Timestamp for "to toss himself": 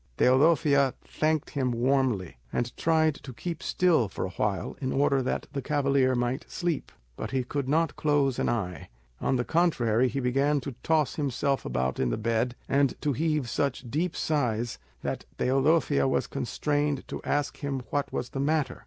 10.61-11.65